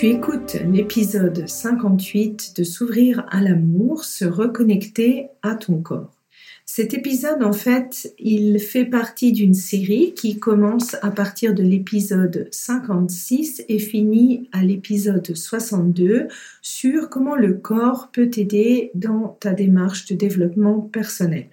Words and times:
Tu 0.00 0.06
écoutes 0.06 0.56
l'épisode 0.66 1.46
58 1.46 2.54
de 2.56 2.64
S'ouvrir 2.64 3.26
à 3.28 3.42
l'amour, 3.42 4.04
se 4.04 4.24
reconnecter 4.24 5.26
à 5.42 5.54
ton 5.54 5.82
corps. 5.82 6.16
Cet 6.64 6.94
épisode, 6.94 7.42
en 7.42 7.52
fait, 7.52 8.14
il 8.18 8.58
fait 8.60 8.86
partie 8.86 9.32
d'une 9.32 9.52
série 9.52 10.14
qui 10.14 10.38
commence 10.38 10.96
à 11.02 11.10
partir 11.10 11.52
de 11.52 11.62
l'épisode 11.62 12.48
56 12.50 13.64
et 13.68 13.78
finit 13.78 14.48
à 14.52 14.62
l'épisode 14.62 15.36
62 15.36 16.28
sur 16.62 17.10
comment 17.10 17.36
le 17.36 17.52
corps 17.52 18.08
peut 18.10 18.30
t'aider 18.30 18.92
dans 18.94 19.36
ta 19.38 19.52
démarche 19.52 20.06
de 20.06 20.14
développement 20.14 20.80
personnel. 20.80 21.50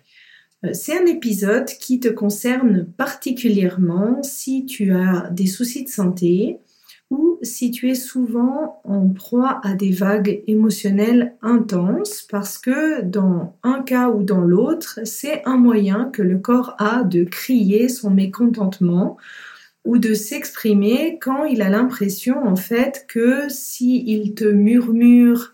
Euh, 0.63 0.69
c'est 0.71 0.97
un 0.97 1.05
épisode 1.05 1.67
qui 1.67 1.99
te 1.99 2.07
concerne 2.07 2.85
particulièrement 2.95 4.23
si 4.23 4.65
tu 4.65 4.93
as 4.93 5.29
des 5.31 5.47
soucis 5.47 5.83
de 5.83 5.89
santé, 5.89 6.59
ou 7.09 7.39
si 7.41 7.71
tu 7.71 7.89
es 7.89 7.95
souvent 7.95 8.81
en 8.83 9.07
proie 9.09 9.61
à 9.63 9.73
des 9.73 9.91
vagues 9.91 10.43
émotionnelles 10.47 11.35
intenses 11.41 12.25
parce 12.29 12.57
que 12.57 13.01
dans 13.01 13.55
un 13.63 13.81
cas 13.81 14.09
ou 14.09 14.23
dans 14.23 14.41
l'autre, 14.41 14.99
c'est 15.05 15.41
un 15.45 15.57
moyen 15.57 16.09
que 16.11 16.21
le 16.21 16.37
corps 16.37 16.75
a 16.79 17.03
de 17.03 17.23
crier 17.23 17.87
son 17.87 18.09
mécontentement 18.09 19.17
ou 19.85 19.97
de 19.97 20.13
s'exprimer 20.13 21.17
quand 21.21 21.45
il 21.45 21.61
a 21.61 21.69
l'impression 21.69 22.45
en 22.45 22.57
fait 22.57 23.05
que 23.07 23.47
s'il 23.47 24.35
te 24.35 24.45
murmure 24.45 25.53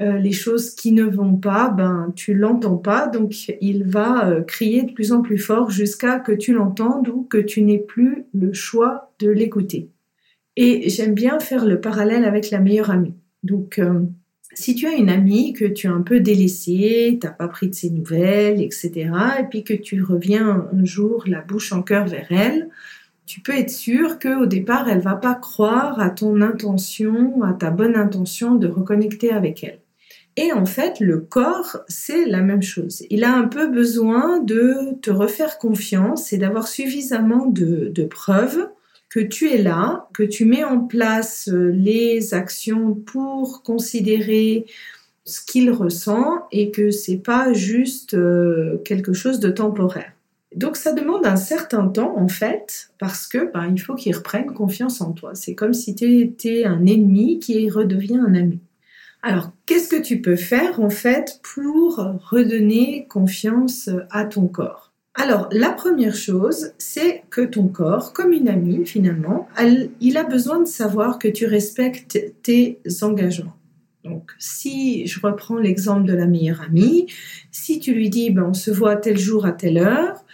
euh, 0.00 0.18
les 0.18 0.32
choses 0.32 0.74
qui 0.74 0.92
ne 0.92 1.04
vont 1.04 1.36
pas, 1.36 1.68
ben 1.68 2.12
tu 2.16 2.34
l'entends 2.34 2.76
pas, 2.76 3.06
donc 3.06 3.32
il 3.60 3.84
va 3.84 4.28
euh, 4.28 4.42
crier 4.42 4.82
de 4.82 4.92
plus 4.92 5.12
en 5.12 5.22
plus 5.22 5.38
fort 5.38 5.70
jusqu'à 5.70 6.18
que 6.18 6.32
tu 6.32 6.52
l'entendes 6.52 7.08
ou 7.08 7.22
que 7.22 7.38
tu 7.38 7.62
n'aies 7.62 7.78
plus 7.78 8.26
le 8.34 8.52
choix 8.52 9.14
de 9.20 9.30
l'écouter. 9.30 9.93
Et 10.56 10.88
j'aime 10.88 11.14
bien 11.14 11.40
faire 11.40 11.64
le 11.64 11.80
parallèle 11.80 12.24
avec 12.24 12.50
la 12.50 12.60
meilleure 12.60 12.90
amie. 12.90 13.14
Donc, 13.42 13.78
euh, 13.78 14.00
si 14.54 14.74
tu 14.74 14.86
as 14.86 14.92
une 14.92 15.10
amie 15.10 15.52
que 15.52 15.64
tu 15.64 15.88
as 15.88 15.92
un 15.92 16.02
peu 16.02 16.20
délaissée, 16.20 17.18
t'as 17.20 17.30
pas 17.30 17.48
pris 17.48 17.68
de 17.68 17.74
ses 17.74 17.90
nouvelles, 17.90 18.60
etc., 18.60 19.10
et 19.40 19.44
puis 19.50 19.64
que 19.64 19.74
tu 19.74 20.02
reviens 20.02 20.68
un 20.72 20.84
jour 20.84 21.24
la 21.26 21.40
bouche 21.40 21.72
en 21.72 21.82
cœur 21.82 22.06
vers 22.06 22.30
elle, 22.30 22.68
tu 23.26 23.40
peux 23.40 23.56
être 23.56 23.70
sûr 23.70 24.18
qu'au 24.18 24.46
départ, 24.46 24.88
elle 24.88 25.00
va 25.00 25.14
pas 25.14 25.34
croire 25.34 25.98
à 25.98 26.10
ton 26.10 26.40
intention, 26.40 27.42
à 27.42 27.52
ta 27.52 27.70
bonne 27.70 27.96
intention 27.96 28.54
de 28.54 28.68
reconnecter 28.68 29.32
avec 29.32 29.64
elle. 29.64 29.80
Et 30.36 30.52
en 30.52 30.66
fait, 30.66 31.00
le 31.00 31.20
corps, 31.20 31.78
c'est 31.88 32.26
la 32.26 32.40
même 32.40 32.62
chose. 32.62 33.04
Il 33.08 33.24
a 33.24 33.34
un 33.34 33.46
peu 33.46 33.68
besoin 33.68 34.40
de 34.40 34.98
te 35.00 35.10
refaire 35.10 35.58
confiance 35.58 36.32
et 36.32 36.38
d'avoir 36.38 36.66
suffisamment 36.66 37.46
de, 37.46 37.90
de 37.94 38.04
preuves 38.04 38.68
tu 39.20 39.50
es 39.50 39.58
là, 39.58 40.08
que 40.12 40.22
tu 40.22 40.44
mets 40.44 40.64
en 40.64 40.80
place 40.80 41.48
euh, 41.48 41.70
les 41.70 42.34
actions 42.34 42.94
pour 42.94 43.62
considérer 43.62 44.66
ce 45.24 45.40
qu'il 45.40 45.70
ressent 45.70 46.46
et 46.52 46.70
que 46.70 46.90
c'est 46.90 47.18
pas 47.18 47.52
juste 47.52 48.14
euh, 48.14 48.78
quelque 48.84 49.12
chose 49.12 49.40
de 49.40 49.50
temporaire. 49.50 50.12
Donc 50.54 50.76
ça 50.76 50.92
demande 50.92 51.26
un 51.26 51.36
certain 51.36 51.88
temps 51.88 52.16
en 52.16 52.28
fait 52.28 52.90
parce 52.98 53.26
que 53.26 53.52
ben, 53.52 53.72
il 53.74 53.80
faut 53.80 53.94
qu'il 53.94 54.14
reprenne 54.14 54.52
confiance 54.52 55.00
en 55.00 55.12
toi. 55.12 55.34
C'est 55.34 55.54
comme 55.54 55.74
si 55.74 55.94
tu 55.94 56.20
étais 56.20 56.64
un 56.64 56.86
ennemi 56.86 57.40
qui 57.40 57.68
redevient 57.70 58.18
un 58.18 58.34
ami. 58.34 58.60
Alors 59.22 59.50
qu'est-ce 59.66 59.88
que 59.88 60.00
tu 60.00 60.20
peux 60.20 60.36
faire 60.36 60.80
en 60.80 60.90
fait 60.90 61.40
pour 61.42 61.96
redonner 62.30 63.06
confiance 63.08 63.90
à 64.10 64.24
ton 64.26 64.46
corps? 64.46 64.93
Alors, 65.16 65.48
la 65.52 65.70
première 65.70 66.16
chose, 66.16 66.72
c'est 66.76 67.22
que 67.30 67.42
ton 67.42 67.68
corps, 67.68 68.12
comme 68.12 68.32
une 68.32 68.48
amie 68.48 68.84
finalement, 68.84 69.48
il 70.00 70.16
a 70.16 70.24
besoin 70.24 70.58
de 70.58 70.66
savoir 70.66 71.20
que 71.20 71.28
tu 71.28 71.46
respectes 71.46 72.18
tes 72.42 72.80
engagements. 73.02 73.56
Donc, 74.02 74.32
si 74.38 75.06
je 75.06 75.20
reprends 75.20 75.56
l'exemple 75.56 76.04
de 76.04 76.14
la 76.14 76.26
meilleure 76.26 76.62
amie, 76.62 77.06
si 77.52 77.78
tu 77.78 77.94
lui 77.94 78.10
dis, 78.10 78.30
ben, 78.30 78.42
on 78.42 78.54
se 78.54 78.72
voit 78.72 78.96
tel 78.96 79.16
jour 79.16 79.46
à 79.46 79.52
telle 79.52 79.78
heure, 79.78 80.24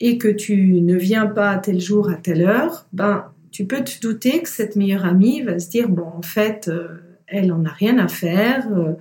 et 0.00 0.18
que 0.18 0.28
tu 0.28 0.82
ne 0.82 0.94
viens 0.94 1.26
pas 1.26 1.56
tel 1.56 1.80
jour 1.80 2.10
à 2.10 2.16
telle 2.16 2.42
heure, 2.42 2.86
ben, 2.92 3.32
tu 3.50 3.64
peux 3.64 3.82
te 3.82 3.98
douter 4.00 4.42
que 4.42 4.50
cette 4.50 4.76
meilleure 4.76 5.06
amie 5.06 5.42
va 5.42 5.58
se 5.58 5.70
dire, 5.70 5.88
bon, 5.88 6.06
en 6.14 6.22
fait, 6.22 6.68
euh, 6.68 6.88
elle 7.26 7.50
en 7.52 7.64
a 7.64 7.70
rien 7.70 7.98
à 7.98 8.06
faire, 8.06 8.68
euh, 8.70 8.92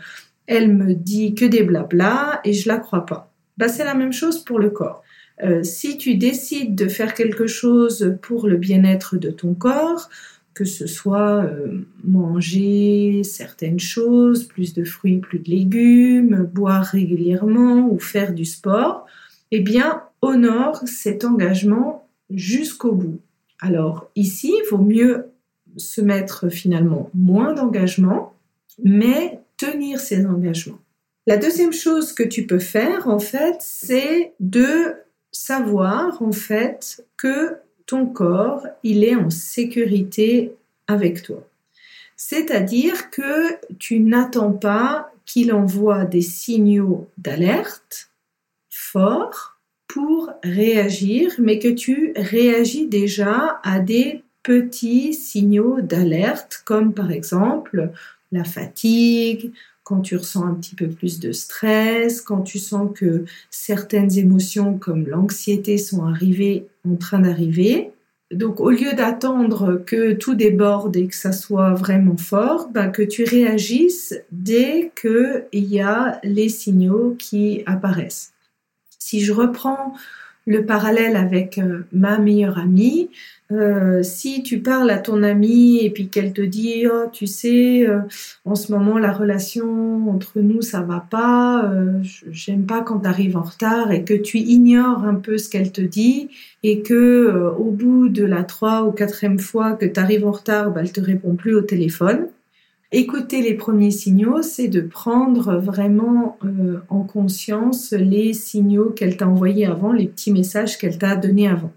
elle 0.47 0.73
me 0.73 0.93
dit 0.93 1.35
que 1.35 1.43
des 1.43 1.63
blabla, 1.63 2.39
et 2.45 2.53
je 2.53 2.69
la 2.69 2.77
crois 2.77 3.05
pas. 3.05 3.33
Ben, 3.57 3.67
c'est 3.67 3.83
la 3.83 3.95
même 3.95 4.13
chose 4.13 4.43
pour 4.43 4.59
le 4.59 4.69
corps. 4.69 5.03
Euh, 5.43 5.63
si 5.63 5.97
tu 5.97 6.15
décides 6.15 6.75
de 6.75 6.87
faire 6.87 7.13
quelque 7.13 7.47
chose 7.47 8.15
pour 8.21 8.47
le 8.47 8.57
bien-être 8.57 9.17
de 9.17 9.31
ton 9.31 9.53
corps, 9.53 10.09
que 10.53 10.63
ce 10.63 10.87
soit 10.87 11.43
euh, 11.43 11.85
manger 12.03 13.23
certaines 13.23 13.79
choses, 13.79 14.45
plus 14.45 14.73
de 14.73 14.85
fruits, 14.85 15.17
plus 15.17 15.39
de 15.39 15.49
légumes, 15.49 16.49
boire 16.53 16.85
régulièrement 16.85 17.89
ou 17.89 17.99
faire 17.99 18.33
du 18.33 18.45
sport, 18.45 19.05
eh 19.51 19.59
bien, 19.59 20.03
honore 20.21 20.81
cet 20.85 21.25
engagement 21.25 22.07
jusqu'au 22.29 22.93
bout. 22.93 23.19
Alors 23.59 24.09
ici, 24.15 24.53
il 24.57 24.69
vaut 24.69 24.83
mieux 24.83 25.25
se 25.75 25.99
mettre 25.99 26.49
finalement 26.49 27.09
moins 27.13 27.53
d'engagement, 27.53 28.33
mais 28.81 29.39
tenir 29.57 29.99
ses 29.99 30.25
engagements. 30.25 30.79
La 31.27 31.37
deuxième 31.37 31.73
chose 31.73 32.13
que 32.13 32.23
tu 32.23 32.45
peux 32.45 32.59
faire, 32.59 33.07
en 33.09 33.19
fait, 33.19 33.57
c'est 33.59 34.33
de 34.39 34.93
savoir 35.47 36.23
en 36.23 36.31
fait 36.31 37.05
que 37.17 37.57
ton 37.85 38.07
corps, 38.07 38.65
il 38.81 39.03
est 39.03 39.15
en 39.15 39.29
sécurité 39.29 40.55
avec 40.87 41.21
toi. 41.21 41.47
C'est-à-dire 42.17 43.11
que 43.11 43.53
tu 43.77 43.99
n'attends 43.99 44.53
pas 44.53 45.11
qu'il 45.23 45.53
envoie 45.53 46.05
des 46.05 46.23
signaux 46.23 47.07
d'alerte 47.19 48.09
forts 48.71 49.59
pour 49.87 50.31
réagir, 50.43 51.33
mais 51.37 51.59
que 51.59 51.67
tu 51.67 52.13
réagis 52.15 52.87
déjà 52.87 53.59
à 53.63 53.79
des 53.79 54.23
petits 54.41 55.13
signaux 55.13 55.79
d'alerte, 55.81 56.63
comme 56.65 56.91
par 56.91 57.11
exemple 57.11 57.91
la 58.31 58.45
fatigue, 58.45 59.51
quand 59.85 60.01
tu 60.01 60.17
ressens 60.17 60.45
un 60.45 60.55
petit 60.55 60.75
peu 60.75 60.87
plus 60.87 61.19
de 61.19 61.31
stress, 61.31 62.19
quand 62.19 62.41
tu 62.41 62.57
sens 62.57 62.89
que 62.93 63.23
certaines 63.51 64.17
émotions 64.17 64.79
comme 64.79 65.07
l'anxiété 65.07 65.77
sont 65.77 66.03
arrivées, 66.03 66.65
en 66.89 66.95
train 66.95 67.19
d'arriver. 67.19 67.91
Donc 68.31 68.59
au 68.59 68.71
lieu 68.71 68.93
d'attendre 68.93 69.83
que 69.85 70.13
tout 70.13 70.33
déborde 70.33 70.97
et 70.97 71.05
que 71.05 71.15
ça 71.15 71.31
soit 71.31 71.75
vraiment 71.75 72.17
fort, 72.17 72.69
ben, 72.73 72.89
que 72.89 73.03
tu 73.03 73.23
réagisses 73.23 74.15
dès 74.31 74.91
qu'il 74.99 75.45
y 75.53 75.79
a 75.79 76.19
les 76.23 76.49
signaux 76.49 77.15
qui 77.19 77.61
apparaissent. 77.67 78.33
Si 78.97 79.21
je 79.21 79.31
reprends 79.31 79.93
le 80.45 80.65
parallèle 80.65 81.15
avec 81.15 81.57
euh, 81.57 81.85
ma 81.91 82.19
meilleure 82.19 82.59
amie, 82.59 83.09
euh, 83.51 84.01
si 84.03 84.43
tu 84.43 84.59
parles 84.59 84.89
à 84.89 84.97
ton 84.97 85.21
amie 85.23 85.79
et 85.83 85.89
puis 85.89 86.07
qu'elle 86.07 86.33
te 86.33 86.41
dit 86.41 86.85
oh 86.91 87.05
tu 87.11 87.27
sais 87.27 87.87
euh, 87.87 87.99
en 88.43 88.55
ce 88.55 88.71
moment 88.71 88.97
la 88.97 89.11
relation 89.11 90.09
entre 90.09 90.39
nous 90.39 90.63
ça 90.63 90.81
va 90.81 91.05
pas 91.07 91.71
j'aime 92.31 92.65
pas 92.65 92.81
quand 92.81 93.01
tu 93.01 93.07
arrives 93.07 93.37
en 93.37 93.43
retard 93.43 93.91
et 93.91 94.03
que 94.03 94.15
tu 94.15 94.39
ignores 94.39 95.03
un 95.03 95.13
peu 95.13 95.37
ce 95.37 95.47
qu'elle 95.47 95.71
te 95.71 95.81
dit 95.81 96.29
et 96.63 96.81
que 96.81 97.53
au 97.59 97.69
bout 97.69 98.09
de 98.09 98.23
la 98.23 98.43
trois 98.43 98.83
ou 98.83 98.91
quatrième 98.91 99.37
fois 99.37 99.73
que 99.73 99.85
tu 99.85 99.99
arrives 99.99 100.25
en 100.25 100.31
retard 100.31 100.71
bah, 100.71 100.81
elle 100.81 100.91
te 100.91 101.01
répond 101.01 101.35
plus 101.35 101.53
au 101.53 101.61
téléphone 101.61 102.29
écouter 102.91 103.41
les 103.41 103.55
premiers 103.55 103.91
signaux 103.91 104.41
c'est 104.41 104.67
de 104.67 104.81
prendre 104.81 105.57
vraiment 105.57 106.37
en 106.89 107.01
conscience 107.01 107.91
les 107.91 108.33
signaux 108.33 108.89
qu'elle 108.91 109.17
t'a 109.17 109.27
envoyés 109.27 109.65
avant 109.65 109.91
les 109.91 110.07
petits 110.07 110.31
messages 110.31 110.77
qu'elle 110.77 110.97
t'a 110.97 111.15
donnés 111.15 111.47
avant 111.47 111.71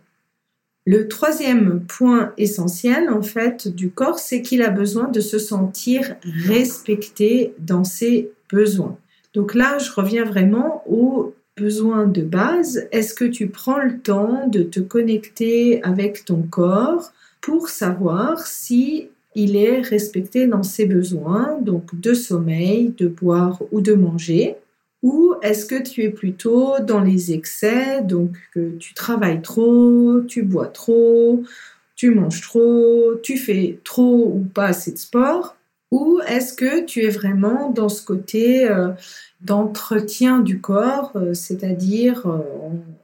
Le 0.87 1.07
troisième 1.09 1.81
point 1.81 2.33
essentiel, 2.39 3.11
en 3.11 3.21
fait, 3.21 3.69
du 3.69 3.91
corps, 3.91 4.19
c'est 4.19 4.41
qu'il 4.41 4.63
a 4.63 4.71
besoin 4.71 5.09
de 5.09 5.21
se 5.21 5.39
sentir 5.39 6.17
respecté 6.47 7.53
dans 7.59 7.85
ses 7.85 8.31
besoins. 8.51 8.97
Donc 9.35 9.55
là, 9.55 9.79
je 9.79 9.93
reviens 9.93 10.25
vraiment 10.25 10.83
aux 10.87 11.35
besoins 11.59 12.07
de 12.07 12.23
base. 12.23 12.89
Est-ce 12.93 13.15
que 13.15 13.25
tu 13.25 13.49
prends 13.49 13.79
le 13.79 13.99
temps 13.99 14.47
de 14.49 14.63
te 14.63 14.81
connecter 14.81 15.83
avec 15.83 16.25
ton 16.25 16.43
corps 16.43 17.13
pour 17.41 17.69
savoir 17.69 18.47
si 18.47 19.09
il 19.35 19.57
est 19.57 19.81
respecté 19.81 20.47
dans 20.47 20.63
ses 20.63 20.87
besoins, 20.87 21.59
donc 21.61 21.99
de 21.99 22.15
sommeil, 22.15 22.95
de 22.97 23.09
boire 23.09 23.63
ou 23.73 23.81
de 23.81 23.95
manger. 23.95 24.57
Ou 25.03 25.35
est-ce 25.43 25.65
que 25.65 25.81
tu 25.81 26.03
es 26.03 26.11
plutôt 26.11 26.81
dans 26.81 27.01
les 27.01 27.33
excès, 27.33 28.03
donc 28.03 28.31
que 28.53 28.77
tu 28.79 28.95
travailles 28.95 29.43
trop, 29.43 30.21
tu 30.27 30.43
bois 30.43 30.67
trop, 30.67 31.45
tu 31.95 32.11
manges 32.11 32.43
trop, 32.43 33.15
tu 33.23 33.37
fais 33.37 33.79
trop 33.85 34.33
ou 34.35 34.45
pas 34.53 34.67
assez 34.67 34.93
de 34.93 34.99
sport? 34.99 35.57
Ou 35.91 36.21
est-ce 36.27 36.53
que 36.53 36.85
tu 36.85 37.05
es 37.05 37.09
vraiment 37.09 37.71
dans 37.71 37.89
ce 37.89 38.05
côté 38.05 38.69
euh, 38.71 38.91
d'entretien 39.41 40.41
du 40.41 40.61
corps, 40.61 41.13
euh, 41.17 41.33
c'est-à-dire 41.33 42.27
euh, 42.27 42.41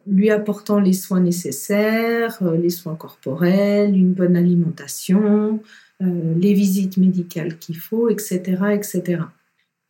lui 0.07 0.31
apportant 0.31 0.81
les 0.81 0.93
soins 0.93 1.21
nécessaires, 1.21 2.43
les 2.43 2.71
soins 2.71 2.95
corporels, 2.95 3.97
une 3.97 4.13
bonne 4.13 4.37
alimentation, 4.37 5.61
les 6.01 6.53
visites 6.53 6.97
médicales 6.97 7.57
qu'il 7.59 7.79
faut, 7.79 8.09
etc., 8.09 8.41
etc. 8.73 9.23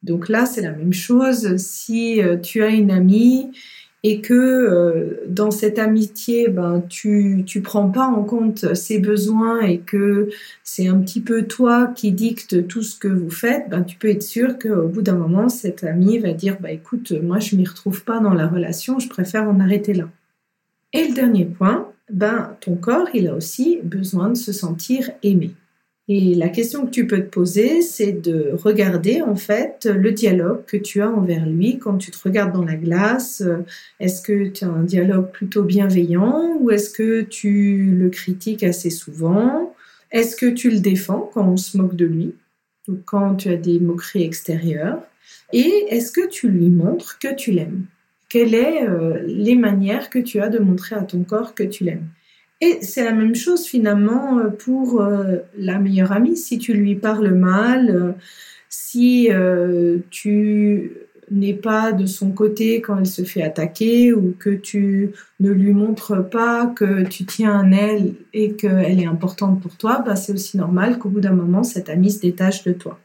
Donc 0.04 0.28
là, 0.28 0.46
c'est 0.46 0.60
la 0.60 0.72
même 0.72 0.92
chose. 0.92 1.56
Si 1.56 2.22
euh, 2.22 2.36
tu 2.36 2.62
as 2.62 2.68
une 2.68 2.90
amie 2.90 3.50
et 4.02 4.20
que 4.20 4.34
euh, 4.34 5.24
dans 5.26 5.50
cette 5.50 5.78
amitié, 5.78 6.48
ben, 6.48 6.82
tu 6.90 7.42
ne 7.42 7.60
prends 7.62 7.90
pas 7.90 8.06
en 8.06 8.22
compte 8.22 8.74
ses 8.74 8.98
besoins 8.98 9.62
et 9.62 9.78
que 9.78 10.28
c'est 10.62 10.88
un 10.88 11.00
petit 11.00 11.22
peu 11.22 11.44
toi 11.44 11.90
qui 11.96 12.12
dicte 12.12 12.68
tout 12.68 12.82
ce 12.82 12.98
que 12.98 13.08
vous 13.08 13.30
faites, 13.30 13.70
ben, 13.70 13.82
tu 13.82 13.96
peux 13.96 14.10
être 14.10 14.22
sûr 14.22 14.58
qu'au 14.58 14.88
bout 14.88 15.00
d'un 15.00 15.16
moment, 15.16 15.48
cette 15.48 15.84
amie 15.84 16.18
va 16.18 16.34
dire 16.34 16.58
bah, 16.60 16.70
écoute, 16.70 17.12
moi 17.22 17.38
je 17.38 17.56
m'y 17.56 17.64
retrouve 17.64 18.04
pas 18.04 18.20
dans 18.20 18.34
la 18.34 18.46
relation, 18.46 18.98
je 18.98 19.08
préfère 19.08 19.48
en 19.48 19.58
arrêter 19.58 19.94
là. 19.94 20.10
Et 20.92 21.08
le 21.08 21.14
dernier 21.14 21.46
point, 21.46 21.90
ben, 22.12 22.54
ton 22.60 22.76
corps, 22.76 23.08
il 23.14 23.26
a 23.26 23.34
aussi 23.34 23.80
besoin 23.82 24.28
de 24.28 24.36
se 24.36 24.52
sentir 24.52 25.10
aimé. 25.22 25.52
Et 26.06 26.34
la 26.34 26.50
question 26.50 26.84
que 26.84 26.90
tu 26.90 27.06
peux 27.06 27.20
te 27.20 27.30
poser, 27.30 27.80
c'est 27.80 28.12
de 28.12 28.50
regarder 28.52 29.22
en 29.22 29.36
fait 29.36 29.86
le 29.86 30.12
dialogue 30.12 30.64
que 30.66 30.76
tu 30.76 31.00
as 31.00 31.10
envers 31.10 31.46
lui. 31.46 31.78
Quand 31.78 31.96
tu 31.96 32.10
te 32.10 32.18
regardes 32.22 32.52
dans 32.52 32.64
la 32.64 32.76
glace. 32.76 33.42
Est-ce 34.00 34.20
que 34.20 34.48
tu 34.48 34.64
as 34.64 34.68
un 34.68 34.82
dialogue 34.82 35.30
plutôt 35.32 35.62
bienveillant 35.62 36.58
ou 36.60 36.70
est-ce 36.70 36.90
que 36.90 37.22
tu 37.22 37.90
le 37.98 38.10
critiques 38.10 38.62
assez 38.62 38.90
souvent? 38.90 39.74
Est-ce 40.10 40.36
que 40.36 40.46
tu 40.46 40.70
le 40.70 40.80
défends 40.80 41.30
quand 41.32 41.48
on 41.48 41.56
se 41.56 41.76
moque 41.78 41.96
de 41.96 42.04
lui 42.04 42.34
ou 42.86 42.96
quand 43.06 43.36
tu 43.36 43.48
as 43.48 43.56
des 43.56 43.80
moqueries 43.80 44.24
extérieures? 44.24 45.02
Et 45.54 45.86
est-ce 45.88 46.12
que 46.12 46.28
tu 46.28 46.48
lui 46.48 46.68
montres 46.68 47.18
que 47.18 47.34
tu 47.34 47.50
l'aimes? 47.50 47.86
Quelles 48.28 48.50
sont 48.50 48.90
euh, 48.90 49.22
les 49.26 49.54
manières 49.54 50.10
que 50.10 50.18
tu 50.18 50.40
as 50.40 50.48
de 50.48 50.58
montrer 50.58 50.96
à 50.96 51.02
ton 51.02 51.22
corps 51.24 51.54
que 51.54 51.62
tu 51.62 51.84
l'aimes? 51.84 52.08
Et 52.60 52.78
c'est 52.82 53.04
la 53.04 53.12
même 53.12 53.34
chose 53.34 53.66
finalement 53.66 54.38
euh, 54.38 54.48
pour 54.48 55.00
euh, 55.00 55.38
la 55.56 55.78
meilleure 55.78 56.12
amie. 56.12 56.36
Si 56.36 56.58
tu 56.58 56.72
lui 56.72 56.94
parles 56.94 57.30
mal, 57.30 57.90
euh, 57.90 58.12
si 58.68 59.28
tu 60.10 60.92
n'es 61.30 61.54
pas 61.54 61.92
de 61.92 62.06
son 62.06 62.32
côté 62.32 62.80
quand 62.80 62.98
elle 62.98 63.06
se 63.06 63.22
fait 63.22 63.42
attaquer 63.42 64.12
ou 64.12 64.34
que 64.38 64.50
tu 64.50 65.10
ne 65.40 65.50
lui 65.50 65.72
montres 65.72 66.28
pas 66.28 66.66
que 66.66 67.04
tu 67.04 67.24
tiens 67.24 67.60
à 67.60 67.76
elle 67.76 68.14
et 68.32 68.54
qu'elle 68.54 69.00
est 69.00 69.06
importante 69.06 69.60
pour 69.60 69.76
toi, 69.76 70.02
bah 70.04 70.16
c'est 70.16 70.32
aussi 70.32 70.56
normal 70.56 70.98
qu'au 70.98 71.08
bout 71.08 71.20
d'un 71.20 71.32
moment, 71.32 71.62
cette 71.62 71.88
amie 71.88 72.10
se 72.10 72.20
détache 72.20 72.64
de 72.64 72.72
toi. 72.72 72.98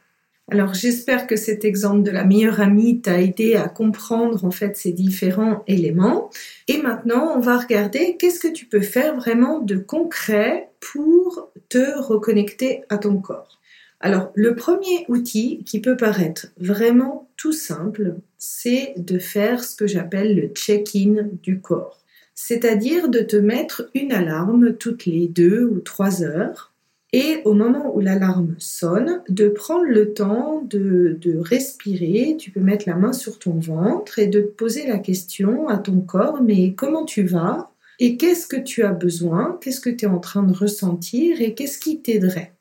Alors 0.51 0.74
j'espère 0.74 1.28
que 1.28 1.36
cet 1.36 1.63
exemple 1.63 2.01
de 2.01 2.10
la 2.10 2.24
meilleure 2.24 2.60
amie 2.60 3.01
t'a 3.01 3.22
aidé 3.22 3.56
à 3.56 3.69
comprendre 3.69 4.44
en 4.46 4.51
fait 4.51 4.75
ces 4.78 4.92
différents 4.92 5.63
éléments. 5.68 6.31
Et 6.68 6.81
maintenant, 6.81 7.34
on 7.36 7.40
va 7.40 7.57
regarder 7.57 8.18
qu'est-ce 8.18 8.40
que 8.40 8.51
tu 8.51 8.66
peux 8.66 8.81
faire 8.81 9.16
vraiment 9.16 9.60
de 9.60 9.78
concret 9.78 10.69
pour 10.80 11.51
te 11.69 12.00
reconnecter 12.00 12.84
à 12.90 12.98
ton 12.98 13.18
corps. 13.19 13.60
Alors 14.00 14.31
le 14.34 14.56
premier 14.56 15.06
outil 15.07 15.63
qui 15.66 15.81
peut 15.81 15.98
paraître 15.98 16.48
vraiment 16.57 17.30
tout 17.38 17.51
simple, 17.51 18.16
c'est 18.40 18.94
de 18.98 19.19
faire 19.19 19.63
ce 19.63 19.75
que 19.75 19.86
j'appelle 19.86 20.36
le 20.36 20.48
check-in 20.48 21.28
du 21.44 21.60
corps. 21.60 22.00
C'est-à-dire 22.34 23.10
de 23.10 23.19
te 23.19 23.36
mettre 23.36 23.90
une 23.94 24.13
alarme 24.13 24.74
toutes 24.78 25.06
les 25.06 25.28
deux 25.28 25.66
ou 25.66 25.80
trois 25.80 26.24
heures 26.24 26.69
et 27.11 27.41
au 27.44 27.53
moment 27.53 27.95
où 27.95 28.01
l'alarme 28.01 28.56
sonne, 28.59 29.23
de 29.29 29.50
prendre 29.50 29.85
le 29.85 30.13
temps 30.13 30.61
de, 30.61 31.17
respirer, 31.39 32.35
tu 32.38 32.51
peux 32.51 32.59
mettre 32.59 32.88
la 32.88 32.95
main 32.95 33.13
sur 33.13 33.39
ton 33.39 33.53
ventre 33.53 34.19
et 34.19 34.27
de 34.27 34.41
poser 34.41 34.85
la 34.85 35.00
question 35.00 35.67
à 35.67 35.77
ton 35.77 36.01
corps, 36.01 36.41
mais 36.44 36.73
comment 36.73 37.06
tu 37.06 37.23
vas? 37.23 37.71
Et 38.00 38.15
qu'est-ce 38.15 38.47
que 38.47 38.57
tu 38.57 38.83
as 38.83 38.94
besoin? 38.94 39.57
Qu'est-ce 39.61 39.81
que 39.81 39.89
tu 39.89 40.06
es 40.06 40.07
en 40.07 40.19
train 40.19 40.44
de 40.44 40.53
ressentir? 40.53 41.41
Et 41.41 41.56
qu'est-ce 41.56 41.79
qui 41.79 42.01
t'aiderait? 42.01 42.53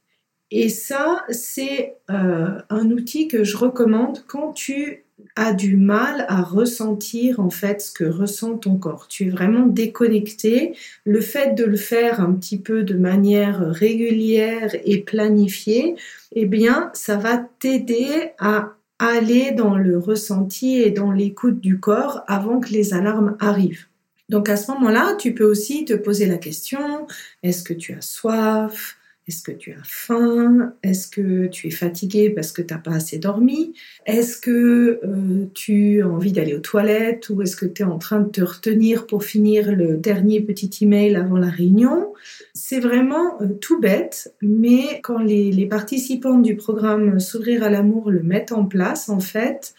Et 0.51 0.71
ça, 0.71 1.25
c'est 1.29 1.97
euh, 2.11 2.59
un 2.71 2.91
outil 2.91 3.29
que 3.29 3.45
je 3.45 3.57
recommande 3.57 4.25
quand 4.27 4.53
tu 4.53 5.05
a 5.37 5.53
du 5.53 5.77
mal 5.77 6.25
à 6.29 6.43
ressentir 6.43 7.41
en 7.41 7.51
fait 7.51 7.81
ce 7.81 7.93
que 7.93 8.05
ressent 8.05 8.57
ton 8.57 8.77
corps. 8.77 9.07
Tu 9.09 9.27
es 9.27 9.31
vraiment 9.31 9.67
déconnecté. 9.67 10.75
Le 11.05 11.21
fait 11.21 11.55
de 11.55 11.65
le 11.65 11.77
faire 11.77 12.21
un 12.21 12.33
petit 12.33 12.59
peu 12.59 12.83
de 12.83 12.95
manière 12.95 13.61
régulière 13.61 14.75
et 14.85 14.99
planifiée, 14.99 15.97
eh 16.33 16.47
bien, 16.47 16.91
ça 16.93 17.17
va 17.17 17.39
t'aider 17.59 18.33
à 18.39 18.75
aller 18.99 19.53
dans 19.53 19.77
le 19.77 19.99
ressenti 19.99 20.83
et 20.83 20.91
dans 20.91 21.13
l'écoute 21.13 21.61
du 21.61 21.79
corps 21.79 22.23
avant 22.27 22.59
que 22.61 22.71
les 22.71 22.95
alarmes 22.95 23.37
arrivent. 23.39 23.87
Donc 24.29 24.49
à 24.49 24.57
ce 24.57 24.71
moment-là, 24.73 25.15
tu 25.19 25.35
peux 25.35 25.45
aussi 25.45 25.85
te 25.85 25.95
poser 25.95 26.27
la 26.27 26.37
question, 26.37 27.07
est-ce 27.43 27.63
que 27.63 27.73
tu 27.73 27.95
as 27.95 28.03
soif? 28.03 28.98
Est-ce 29.29 29.43
que 29.43 29.53
tu 29.53 29.73
as 29.73 29.85
faim? 29.85 30.73
Est-ce 30.83 31.07
que 31.07 31.47
tu 31.49 31.69
es 31.69 31.71
fatigué 31.71 32.31
parce 32.31 32.51
que 32.51 32.63
tu 32.63 32.73
n'as 32.73 32.81
pas 32.81 32.93
assez 32.93 33.19
dormi? 33.19 33.75
Est-ce 34.07 34.39
que 34.39 35.01
euh, 35.05 35.47
tu 35.53 36.03
as 36.03 36.09
envie 36.09 36.33
d'aller 36.33 36.55
aux 36.55 36.61
toilettes 36.61 37.29
ou 37.29 37.43
est-ce 37.43 37.55
que 37.55 37.67
tu 37.67 37.83
es 37.83 37.85
en 37.85 37.99
train 37.99 38.21
de 38.21 38.31
te 38.31 38.41
retenir 38.41 39.07
pour 39.07 39.25
finir 39.25 39.71
le 39.71 39.99
dernier 39.99 40.41
petit 40.41 40.71
email 40.81 41.15
avant 41.15 41.37
la 41.37 41.51
réunion? 41.51 42.15
C'est 42.55 42.81
vraiment 42.81 43.41
euh, 43.43 43.49
tout 43.61 43.79
bête, 43.79 44.35
mais 44.41 45.01
quand 45.03 45.19
les, 45.19 45.53
les 45.53 45.67
participants 45.67 46.39
du 46.39 46.57
programme 46.57 47.21
S'ouvrir 47.21 47.63
à 47.63 47.69
l'amour 47.69 48.11
le 48.11 48.23
mettent 48.23 48.53
en 48.53 48.65
place, 48.65 49.11
en 49.11 49.21
fait, 49.21 49.75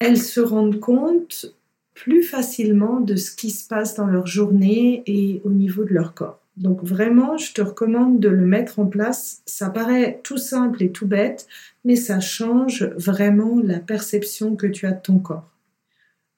elles 0.00 0.18
se 0.18 0.40
rendent 0.40 0.80
compte 0.80 1.54
plus 1.94 2.24
facilement 2.24 2.98
de 2.98 3.14
ce 3.14 3.30
qui 3.36 3.50
se 3.50 3.68
passe 3.68 3.94
dans 3.94 4.06
leur 4.06 4.26
journée 4.26 5.04
et 5.06 5.40
au 5.44 5.50
niveau 5.50 5.84
de 5.84 5.92
leur 5.92 6.14
corps. 6.14 6.39
Donc 6.56 6.82
vraiment, 6.82 7.36
je 7.36 7.52
te 7.52 7.62
recommande 7.62 8.20
de 8.20 8.28
le 8.28 8.44
mettre 8.44 8.78
en 8.78 8.86
place. 8.86 9.42
Ça 9.46 9.70
paraît 9.70 10.20
tout 10.22 10.38
simple 10.38 10.82
et 10.82 10.92
tout 10.92 11.06
bête, 11.06 11.46
mais 11.84 11.96
ça 11.96 12.20
change 12.20 12.84
vraiment 12.96 13.60
la 13.62 13.78
perception 13.78 14.56
que 14.56 14.66
tu 14.66 14.86
as 14.86 14.92
de 14.92 15.00
ton 15.00 15.18
corps. 15.18 15.50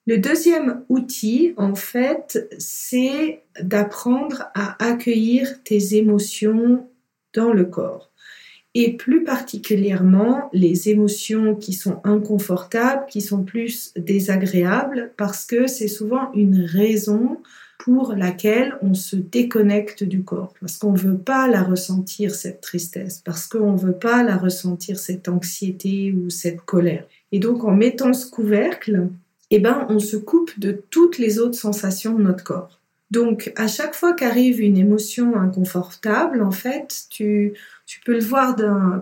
Le 0.05 0.17
deuxième 0.17 0.83
outil, 0.89 1.53
en 1.55 1.75
fait, 1.75 2.49
c'est 2.57 3.43
d'apprendre 3.61 4.51
à 4.53 4.83
accueillir 4.83 5.63
tes 5.63 5.95
émotions 5.95 6.89
dans 7.33 7.53
le 7.53 7.63
corps. 7.63 8.11
Et 8.75 8.97
plus 8.97 9.23
particulièrement 9.23 10.49
les 10.51 10.89
émotions 10.89 11.55
qui 11.55 11.73
sont 11.73 12.01
inconfortables, 12.03 13.05
qui 13.07 13.21
sont 13.21 13.43
plus 13.43 13.93
désagréables, 13.95 15.13
parce 15.15 15.45
que 15.45 15.67
c'est 15.67 15.87
souvent 15.87 16.33
une 16.33 16.61
raison 16.61 17.37
pour 17.83 18.13
laquelle 18.13 18.77
on 18.81 18.93
se 18.93 19.17
déconnecte 19.17 20.05
du 20.05 20.23
corps, 20.23 20.53
parce 20.61 20.77
qu'on 20.77 20.93
ne 20.93 20.97
veut 20.97 21.17
pas 21.17 21.49
la 21.49 21.63
ressentir, 21.63 22.33
cette 22.33 22.61
tristesse, 22.61 23.21
parce 23.25 23.45
qu'on 23.45 23.73
ne 23.73 23.77
veut 23.77 23.97
pas 23.97 24.23
la 24.23 24.37
ressentir, 24.37 24.97
cette 24.97 25.27
anxiété 25.27 26.13
ou 26.13 26.29
cette 26.29 26.61
colère. 26.61 27.05
Et 27.33 27.39
donc 27.39 27.65
en 27.65 27.75
mettant 27.75 28.13
ce 28.13 28.31
couvercle, 28.31 29.09
eh 29.49 29.59
ben, 29.59 29.85
on 29.89 29.99
se 29.99 30.15
coupe 30.15 30.57
de 30.57 30.81
toutes 30.91 31.17
les 31.17 31.39
autres 31.39 31.57
sensations 31.57 32.15
de 32.15 32.23
notre 32.23 32.45
corps. 32.45 32.79
Donc, 33.13 33.53
à 33.57 33.67
chaque 33.67 33.93
fois 33.93 34.13
qu'arrive 34.13 34.59
une 34.59 34.75
émotion 34.75 35.35
inconfortable, 35.35 36.41
en 36.41 36.49
fait, 36.49 37.03
tu, 37.11 37.53
peux 38.03 38.13
le 38.13 38.25
voir 38.25 38.55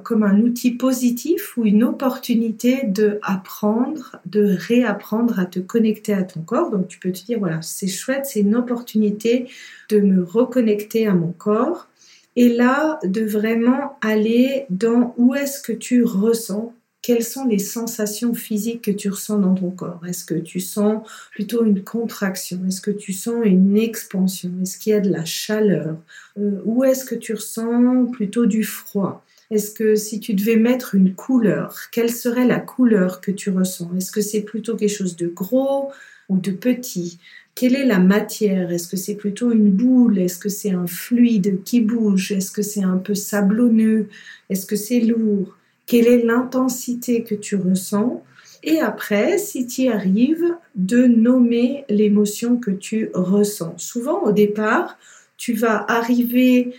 comme 0.04 0.24
un 0.24 0.42
outil 0.42 0.72
positif 0.72 1.56
ou 1.56 1.64
une 1.64 1.82
opportunité 1.86 2.82
de 2.84 3.20
apprendre, 3.22 4.18
de 4.26 4.58
réapprendre 4.60 5.40
à 5.40 5.46
te 5.46 5.60
connecter 5.60 6.12
à 6.12 6.24
ton 6.24 6.42
corps. 6.42 6.72
Donc, 6.72 6.90
tu 6.90 7.00
peux 7.00 7.14
te 7.14 7.24
dire, 7.24 7.40
voilà, 7.40 7.62
c'est 7.62 7.88
chouette, 7.88 8.26
c'est 8.26 8.42
une 8.42 8.58
opportunité 8.58 9.48
de 9.88 10.02
me 10.02 10.26
reconnecter 10.26 11.08
à 11.08 11.14
mon 11.14 11.32
corps. 11.32 11.88
Et 12.36 12.50
là, 12.50 13.00
de 13.06 13.22
vraiment 13.22 13.98
aller 14.02 14.66
dans 14.70 15.14
où 15.16 15.36
est-ce 15.36 15.62
que 15.62 15.72
tu 15.72 16.04
ressens 16.04 16.74
quelles 17.02 17.24
sont 17.24 17.46
les 17.46 17.60
sensations 17.60 18.34
physiques 18.34 18.84
que 18.84 18.92
tu 18.92 19.10
ressens 19.10 19.40
dans 19.40 19.56
ton 19.56 19.72
corps? 19.72 20.02
Est-ce 20.08 20.24
que 20.24 20.36
tu 20.36 20.60
sens 20.60 21.08
plutôt 21.32 21.66
une 21.66 21.84
contraction? 21.84 22.60
Est-ce 22.68 22.82
que 22.82 22.92
tu 22.92 23.14
sens 23.14 23.44
une 23.46 23.78
expansion? 23.78 24.52
Est-ce 24.62 24.78
qu'il 24.78 24.92
y 24.92 24.96
a 24.96 25.00
de 25.00 25.10
la 25.10 25.26
chaleur? 25.26 25.98
Euh, 26.38 26.62
Ou 26.66 26.84
est-ce 26.84 27.06
que 27.06 27.16
tu 27.16 27.34
ressens 27.34 28.06
plutôt 28.08 28.46
du 28.46 28.64
froid? 28.64 29.26
Est-ce 29.50 29.72
que 29.72 29.96
si 29.96 30.20
tu 30.20 30.34
devais 30.34 30.56
mettre 30.56 30.96
une 30.96 31.14
couleur, 31.14 31.76
quelle 31.92 32.12
serait 32.12 32.48
la 32.48 32.60
couleur 32.60 33.20
que 33.20 33.32
tu 33.32 33.50
ressens? 33.50 33.92
Est-ce 33.98 34.12
que 34.12 34.22
c'est 34.22 34.42
plutôt 34.42 34.76
quelque 34.78 34.96
chose 34.96 35.16
de 35.18 35.28
gros 35.28 35.92
ou 36.30 36.38
de 36.38 36.52
petit? 36.52 37.20
Quelle 37.56 37.76
est 37.76 37.86
la 37.86 38.00
matière? 38.00 38.72
Est-ce 38.72 38.88
que 38.88 38.96
c'est 38.96 39.16
plutôt 39.16 39.52
une 39.52 39.72
boule? 39.72 40.20
Est-ce 40.20 40.38
que 40.40 40.50
c'est 40.50 40.72
un 40.72 40.88
fluide 40.88 41.64
qui 41.64 41.82
bouge? 41.82 42.32
Est-ce 42.32 42.52
que 42.52 42.62
c'est 42.62 42.84
un 42.84 42.98
peu 42.98 43.16
sablonneux? 43.16 44.08
Est-ce 44.50 44.66
que 44.66 44.76
c'est 44.78 45.02
lourd? 45.02 45.58
Quelle 45.92 46.08
est 46.08 46.24
l'intensité 46.24 47.22
que 47.22 47.36
tu 47.36 47.58
ressens 47.58 48.24
et 48.64 48.80
après, 48.80 49.38
si 49.38 49.68
tu 49.68 49.82
y 49.82 49.90
arrives, 49.90 50.56
de 50.76 51.06
nommer 51.06 51.84
l'émotion 51.90 52.56
que 52.58 52.72
tu 52.72 53.10
ressens. 53.14 53.74
Souvent, 53.78 54.22
au 54.24 54.32
départ, 54.32 54.98
tu 55.36 55.52
vas 55.52 55.84
arriver 55.92 56.74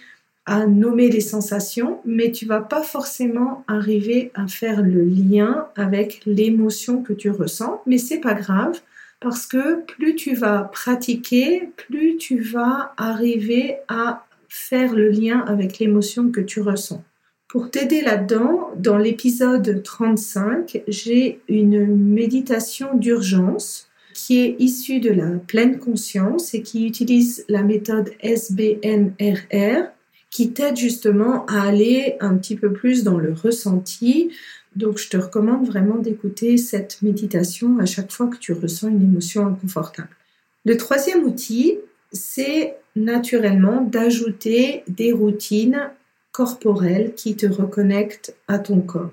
à 0.46 0.66
nommer 0.66 1.10
les 1.10 1.20
sensations, 1.20 2.00
mais 2.06 2.30
tu 2.30 2.46
vas 2.46 2.62
pas 2.62 2.82
forcément 2.82 3.64
arriver 3.68 4.30
à 4.34 4.46
faire 4.46 4.80
le 4.80 5.04
lien 5.04 5.66
avec 5.76 6.22
l'émotion 6.24 7.02
que 7.02 7.12
tu 7.12 7.30
ressens. 7.30 7.82
Mais 7.84 7.98
c'est 7.98 8.20
pas 8.20 8.34
grave 8.34 8.80
parce 9.20 9.46
que 9.46 9.82
plus 9.82 10.14
tu 10.14 10.34
vas 10.34 10.70
pratiquer, 10.72 11.68
plus 11.76 12.16
tu 12.16 12.40
vas 12.40 12.94
arriver 12.96 13.76
à 13.88 14.24
faire 14.48 14.94
le 14.94 15.10
lien 15.10 15.40
avec 15.40 15.80
l'émotion 15.80 16.30
que 16.30 16.40
tu 16.40 16.62
ressens. 16.62 17.04
Pour 17.52 17.70
t'aider 17.70 18.00
là-dedans, 18.00 18.70
dans 18.78 18.96
l'épisode 18.96 19.82
35, 19.82 20.84
j'ai 20.88 21.42
une 21.48 21.84
méditation 21.86 22.96
d'urgence 22.96 23.90
qui 24.14 24.40
est 24.40 24.56
issue 24.58 25.00
de 25.00 25.10
la 25.10 25.32
pleine 25.32 25.78
conscience 25.78 26.54
et 26.54 26.62
qui 26.62 26.86
utilise 26.86 27.44
la 27.50 27.62
méthode 27.62 28.08
SBNRR 28.22 29.84
qui 30.30 30.52
t'aide 30.54 30.78
justement 30.78 31.44
à 31.44 31.64
aller 31.64 32.16
un 32.20 32.38
petit 32.38 32.56
peu 32.56 32.72
plus 32.72 33.04
dans 33.04 33.18
le 33.18 33.34
ressenti. 33.34 34.30
Donc 34.74 34.96
je 34.96 35.10
te 35.10 35.18
recommande 35.18 35.66
vraiment 35.66 35.98
d'écouter 35.98 36.56
cette 36.56 37.02
méditation 37.02 37.78
à 37.80 37.84
chaque 37.84 38.12
fois 38.12 38.28
que 38.28 38.38
tu 38.38 38.54
ressens 38.54 38.88
une 38.88 39.02
émotion 39.02 39.46
inconfortable. 39.46 40.16
Le 40.64 40.78
troisième 40.78 41.22
outil, 41.24 41.76
c'est 42.12 42.76
naturellement 42.96 43.82
d'ajouter 43.82 44.84
des 44.88 45.12
routines 45.12 45.90
corporel 46.32 47.14
qui 47.14 47.36
te 47.36 47.46
reconnecte 47.46 48.34
à 48.48 48.58
ton 48.58 48.80
corps. 48.80 49.12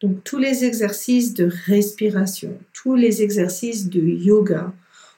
Donc 0.00 0.22
tous 0.22 0.38
les 0.38 0.64
exercices 0.64 1.34
de 1.34 1.50
respiration, 1.66 2.56
tous 2.72 2.94
les 2.94 3.22
exercices 3.22 3.88
de 3.88 4.00
yoga 4.00 4.72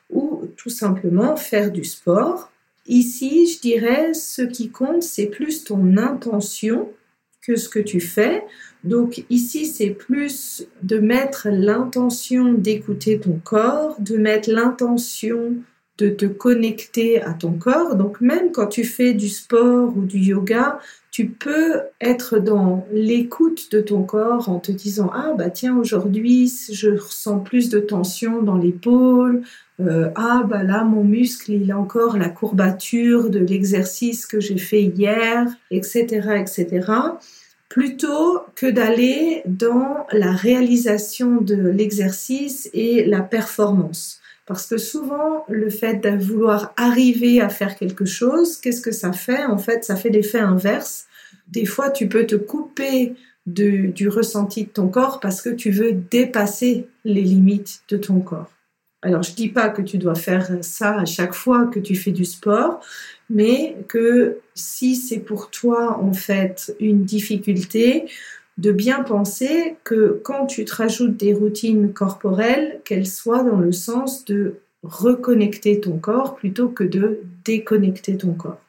ou 0.09 0.49
tout 0.57 0.71
simplement 0.71 1.37
faire 1.37 1.71
du 1.71 1.85
sport. 1.85 2.51
Ici, 2.87 3.47
je 3.47 3.61
dirais, 3.61 4.15
ce 4.15 4.43
qui 4.43 4.71
compte, 4.71 5.03
c'est 5.03 5.27
plus 5.27 5.65
ton 5.65 5.97
intention 5.99 6.89
que 7.43 7.57
ce 7.57 7.69
que 7.69 7.79
tu 7.79 8.01
fais. 8.01 8.43
Donc 8.85 9.25
ici, 9.29 9.67
c'est 9.67 9.91
plus 9.91 10.67
de 10.83 10.99
mettre 10.99 11.49
l'intention 11.51 12.53
d'écouter 12.53 13.21
ton 13.21 13.39
corps, 13.43 13.97
de 14.01 14.17
mettre 14.17 14.51
l'intention 14.51 15.57
de 16.01 16.09
te 16.09 16.27
connecter 16.27 17.23
à 17.23 17.33
ton 17.33 17.53
corps. 17.53 17.95
Donc 17.95 18.21
même 18.21 18.53
quand 18.53 18.67
tu 18.67 18.85
fais 18.85 19.13
du 19.13 19.29
sport 19.29 19.97
ou 19.97 20.03
du 20.03 20.19
yoga, 20.19 20.79
tu 21.11 21.27
peux 21.27 21.81
être 22.01 22.39
dans 22.39 22.87
l'écoute 22.93 23.71
de 23.73 23.81
ton 23.81 24.03
corps 24.03 24.49
en 24.49 24.59
te 24.59 24.73
disant 24.73 25.11
ah 25.13 25.35
bah 25.37 25.51
tiens 25.51 25.77
aujourd'hui 25.77 26.51
je 26.73 26.91
ressens 26.91 27.41
plus 27.41 27.69
de 27.69 27.81
tension 27.81 28.43
dans 28.43 28.57
l'épaule. 28.57 29.43
Euh, 29.81 30.11
ah 30.15 30.45
bah 30.49 30.63
là 30.63 30.85
mon 30.85 31.05
muscle 31.05 31.53
il 31.53 31.73
a 31.73 31.79
encore 31.79 32.17
la 32.17 32.29
courbature 32.29 33.31
de 33.31 33.39
l'exercice 33.39 34.27
que 34.27 34.39
j'ai 34.39 34.59
fait 34.59 34.83
hier 34.83 35.47
etc 35.71 36.37
etc 36.39 36.93
plutôt 37.71 38.41
que 38.57 38.67
d'aller 38.67 39.43
dans 39.47 40.07
la 40.13 40.33
réalisation 40.33 41.41
de 41.41 41.55
l'exercice 41.55 42.69
et 42.75 43.07
la 43.07 43.23
performance 43.23 44.20
parce 44.51 44.67
que 44.67 44.79
souvent, 44.79 45.45
le 45.49 45.71
fait 45.71 46.03
de 46.03 46.09
vouloir 46.09 46.75
arriver 46.77 47.41
à 47.41 47.49
faire 47.49 47.77
quelque 47.77 48.05
chose, 48.05 48.57
qu'est-ce 48.57 48.81
que 48.81 48.91
ça 48.91 49.13
fait? 49.13 49.45
En 49.45 49.59
fait, 49.59 49.85
ça 49.85 49.95
fait 49.95 50.09
l'effet 50.09 50.41
inverse. 50.41 51.07
Des 51.47 51.67
fois, 51.67 51.89
tu 51.89 52.09
peux 52.09 52.27
te 52.27 52.35
couper 52.35 53.15
du 53.47 54.09
ressenti 54.09 54.65
de 54.65 54.71
ton 54.71 54.89
corps 54.89 55.21
parce 55.21 55.41
que 55.41 55.51
tu 55.51 55.71
veux 55.71 55.93
dépasser 55.93 56.89
les 57.05 57.23
limites 57.23 57.85
de 57.91 57.97
ton 57.97 58.19
corps. 58.19 58.51
Alors, 59.03 59.23
je 59.23 59.31
ne 59.31 59.37
dis 59.37 59.51
pas 59.51 59.69
que 59.69 59.83
tu 59.83 59.99
dois 59.99 60.17
faire 60.17 60.51
ça 60.63 60.99
à 60.99 61.05
chaque 61.05 61.35
fois 61.35 61.67
que 61.67 61.79
tu 61.79 61.95
fais 61.95 62.11
du 62.11 62.25
sport, 62.25 62.81
mais 63.31 63.77
que 63.87 64.39
si 64.57 64.97
c'est 64.97 65.21
pour 65.21 65.51
toi, 65.51 65.97
en 66.03 66.13
fait, 66.13 66.75
une 66.81 67.05
difficulté, 67.05 68.07
de 68.61 68.73
bien 68.73 69.03
penser 69.03 69.77
que 69.85 70.21
quand 70.23 70.47
tu 70.47 70.67
te 70.67 70.75
rajoutes 70.75 71.17
des 71.17 71.33
routines 71.33 71.93
corporelles, 71.95 72.81
qu'elles 72.85 73.07
soient 73.07 73.43
dans 73.43 73.59
le 73.59 73.73
sens 73.73 74.27
de 74.27 74.57
reconnecter 74.83 75.81
ton 75.81 75.99
corps 75.99 76.37
plutôt 76.37 76.69
que 76.69 76.85
de 76.85 77.21
déconnecter 77.45 78.19
ton 78.19 78.35
corps. 78.35 78.61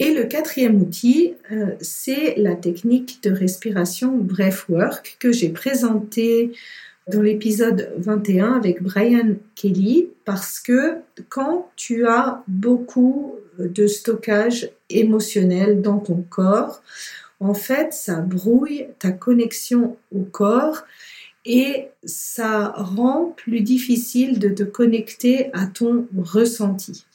Et 0.00 0.12
le 0.12 0.24
quatrième 0.24 0.80
outil, 0.80 1.34
euh, 1.52 1.72
c'est 1.80 2.34
la 2.36 2.56
technique 2.56 3.22
de 3.22 3.30
respiration 3.30 4.16
breathwork 4.16 5.16
que 5.20 5.30
j'ai 5.30 5.50
présentée 5.50 6.52
dans 7.08 7.22
l'épisode 7.22 7.92
21 7.96 8.54
avec 8.54 8.82
Brian 8.82 9.36
Kelly 9.54 10.08
parce 10.24 10.58
que 10.58 10.96
quand 11.28 11.70
tu 11.76 12.06
as 12.06 12.42
beaucoup 12.48 13.36
de 13.58 13.86
stockage 13.86 14.70
émotionnel 14.90 15.80
dans 15.80 15.98
ton 15.98 16.24
corps, 16.28 16.82
en 17.40 17.54
fait, 17.54 17.92
ça 17.92 18.16
brouille 18.16 18.86
ta 18.98 19.12
connexion 19.12 19.96
au 20.14 20.22
corps 20.22 20.84
et 21.44 21.88
ça 22.04 22.72
rend 22.76 23.34
plus 23.36 23.60
difficile 23.60 24.38
de 24.38 24.48
te 24.48 24.64
connecter 24.64 25.50
à 25.52 25.66
ton 25.66 26.06
ressenti. 26.16 27.06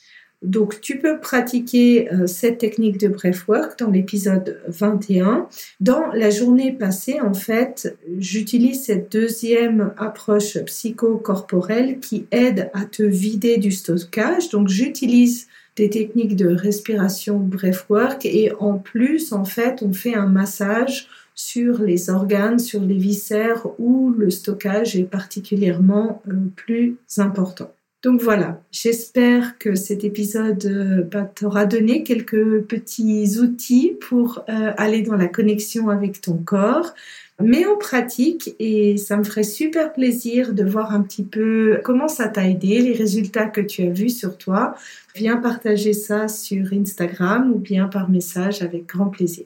Donc, 0.44 0.82
tu 0.82 1.00
peux 1.00 1.20
pratiquer 1.20 2.12
euh, 2.12 2.28
cette 2.28 2.58
technique 2.58 2.98
de 2.98 3.08
breathwork 3.08 3.80
dans 3.80 3.90
l'épisode 3.90 4.60
21. 4.68 5.48
Dans 5.80 6.08
la 6.12 6.30
journée 6.30 6.74
passée, 6.74 7.22
en 7.22 7.34
fait, 7.34 7.98
j'utilise 8.18 8.84
cette 8.84 9.10
deuxième 9.10 9.94
approche 9.98 10.58
psychocorporelle 10.66 12.00
qui 12.02 12.26
aide 12.32 12.70
à 12.74 12.84
te 12.84 13.04
vider 13.04 13.58
du 13.58 13.72
stockage. 13.72 14.50
Donc, 14.50 14.68
j'utilise 14.68 15.48
des 15.76 15.90
techniques 15.90 16.36
de 16.36 16.48
respiration 16.48 17.40
breathwork 17.40 18.26
et 18.26 18.52
en 18.60 18.78
plus, 18.78 19.34
en 19.34 19.46
fait, 19.46 19.82
on 19.82 19.94
fait 19.94 20.16
un 20.16 20.28
massage 20.28 21.08
sur 21.36 21.82
les 21.82 22.10
organes, 22.10 22.60
sur 22.60 22.82
les 22.82 22.98
viscères 22.98 23.68
où 23.80 24.12
le 24.12 24.30
stockage 24.30 24.96
est 24.96 25.04
particulièrement 25.04 26.22
euh, 26.28 26.34
plus 26.56 26.98
important. 27.18 27.74
Donc 28.04 28.22
voilà, 28.22 28.62
j'espère 28.70 29.58
que 29.58 29.76
cet 29.76 30.04
épisode 30.04 30.66
euh, 30.66 31.04
bah, 31.04 31.24
t'aura 31.24 31.66
donné 31.66 32.04
quelques 32.04 32.62
petits 32.64 33.40
outils 33.40 33.98
pour 34.02 34.44
euh, 34.50 34.74
aller 34.76 35.04
dans 35.04 35.16
la 35.16 35.28
connexion 35.28 35.88
avec 35.88 36.20
ton 36.20 36.36
corps, 36.36 36.94
mais 37.42 37.66
en 37.66 37.78
pratique 37.78 38.56
et 38.60 38.98
ça 38.98 39.18
me 39.18 39.24
ferait 39.24 39.44
super 39.44 39.94
plaisir 39.94 40.54
de 40.54 40.64
voir 40.64 40.94
un 40.94 41.02
petit 41.02 41.24
peu 41.24 41.80
comment 41.84 42.08
ça 42.08 42.28
t'a 42.28 42.48
aidé, 42.48 42.80
les 42.80 42.94
résultats 42.94 43.48
que 43.48 43.62
tu 43.62 43.84
as 43.84 43.90
vus 43.90 44.10
sur 44.10 44.38
toi. 44.38 44.76
Viens 45.16 45.38
partager 45.38 45.94
ça 45.94 46.28
sur 46.28 46.74
Instagram 46.74 47.52
ou 47.52 47.60
bien 47.60 47.88
par 47.88 48.10
message 48.10 48.62
avec 48.62 48.86
grand 48.86 49.08
plaisir. 49.08 49.46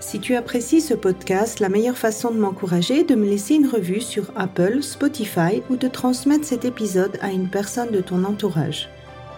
Si 0.00 0.18
tu 0.18 0.34
apprécies 0.34 0.80
ce 0.80 0.94
podcast, 0.94 1.60
la 1.60 1.68
meilleure 1.68 1.96
façon 1.96 2.32
de 2.32 2.38
m'encourager 2.38 3.00
est 3.00 3.08
de 3.08 3.14
me 3.14 3.24
laisser 3.24 3.54
une 3.54 3.68
revue 3.68 4.00
sur 4.00 4.32
Apple, 4.34 4.82
Spotify 4.82 5.62
ou 5.70 5.76
de 5.76 5.86
transmettre 5.86 6.44
cet 6.44 6.64
épisode 6.64 7.18
à 7.20 7.30
une 7.30 7.48
personne 7.48 7.92
de 7.92 8.00
ton 8.00 8.24
entourage. 8.24 8.88